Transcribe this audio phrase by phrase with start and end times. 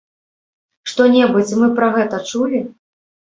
[0.91, 2.65] Што-небудзь мы пра гэта чулі?